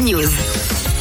[0.00, 0.57] News.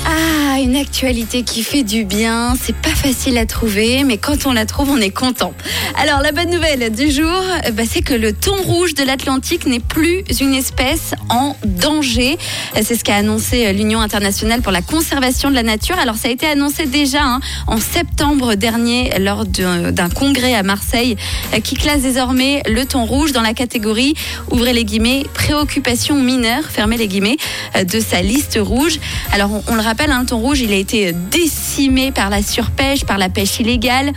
[0.09, 2.55] Ah, une actualité qui fait du bien.
[2.61, 5.53] C'est pas facile à trouver, mais quand on la trouve, on est content.
[6.01, 9.65] Alors, la bonne nouvelle du jour, euh, bah, c'est que le thon rouge de l'Atlantique
[9.65, 12.37] n'est plus une espèce en danger.
[12.81, 15.99] C'est ce qu'a annoncé l'Union internationale pour la conservation de la nature.
[15.99, 21.17] Alors, ça a été annoncé déjà hein, en septembre dernier lors d'un congrès à Marseille
[21.53, 24.13] euh, qui classe désormais le thon rouge dans la catégorie,
[24.51, 27.37] ouvrez les guillemets, préoccupation mineure, fermez les guillemets,
[27.75, 28.99] euh, de sa liste rouge.
[29.33, 33.05] Alors, on le rappelle, hein, le thon rouge, il a été décimé par la surpêche,
[33.05, 34.13] par la pêche illégale.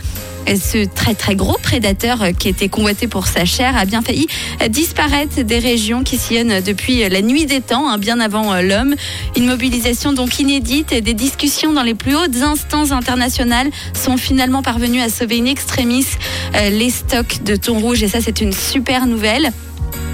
[0.47, 4.27] Ce très très gros prédateur euh, qui était convoité pour sa chair a bien failli
[4.69, 8.95] disparaître des régions qui sillonnent depuis la nuit des temps, hein, bien avant euh, l'homme.
[9.37, 14.63] Une mobilisation donc inédite et des discussions dans les plus hautes instances internationales sont finalement
[14.63, 16.07] parvenues à sauver in extremis
[16.55, 19.51] euh, les stocks de thon rouge et ça c'est une super nouvelle.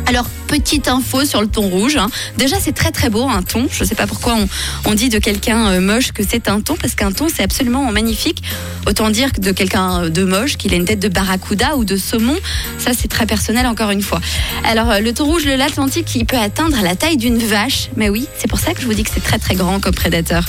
[0.07, 1.97] Alors, petite info sur le thon rouge.
[1.97, 2.09] hein.
[2.37, 3.67] Déjà, c'est très très beau un thon.
[3.71, 4.35] Je ne sais pas pourquoi
[4.85, 7.91] on, dit de quelqu'un euh, moche que c'est un thon, parce qu'un thon, c'est absolument
[7.91, 8.41] magnifique.
[8.87, 11.85] Autant dire que de quelqu'un euh, de moche qu'il a une tête de barracuda ou
[11.85, 12.35] de saumon.
[12.79, 14.21] Ça, c'est très personnel, encore une fois.
[14.63, 17.89] Alors, euh, le thon rouge de l'Atlantique, il peut atteindre la taille d'une vache.
[17.97, 19.93] Mais oui, c'est pour ça que je vous dis que c'est très très grand comme
[19.93, 20.45] prédateur.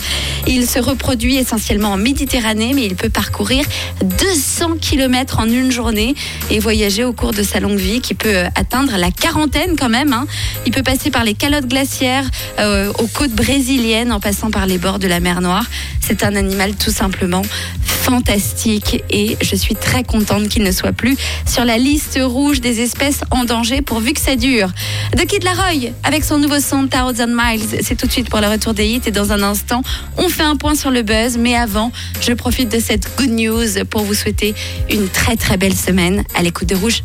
[0.46, 3.64] Il se reproduit essentiellement en Méditerranée, mais il peut parcourir
[4.02, 6.14] 200 km en une journée
[6.50, 10.12] et voyager au cours de sa longue vie qui peut atteindre la quarantaine quand même.
[10.12, 10.26] hein.
[10.66, 14.78] Il peut passer par les calottes glaciaires euh, aux côtes brésiliennes en passant par les
[14.78, 15.64] bords de la mer Noire.
[16.00, 17.42] C'est un animal tout simplement
[17.84, 22.80] fantastique et je suis très contente qu'il ne soit plus sur la liste rouge des
[22.80, 24.70] espèces en danger pourvu que ça dure.
[25.14, 28.46] The Kid Laroi avec son nouveau son Thousand Miles, c'est tout de suite pour le
[28.48, 29.82] retour des hits et dans un instant
[30.16, 31.92] on fait un point sur le buzz mais avant
[32.22, 34.54] je profite de cette good news pour vous souhaiter
[34.90, 36.96] une très très belle semaine à l'écoute de Rouge.